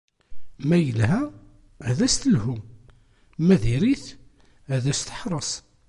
Ma 0.67 0.77
yelha, 0.79 1.19
ad 1.89 1.99
as-telhu; 2.05 2.55
ma 3.45 3.55
diri-t, 3.63 4.05
ad 4.73 4.83
as-teḥṛes. 4.91 5.51